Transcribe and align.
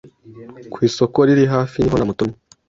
ku 0.71 0.77
isoko 0.87 1.17
riri 1.27 1.45
hafi, 1.53 1.77
niho 1.79 1.95
namutumyes 1.97 2.39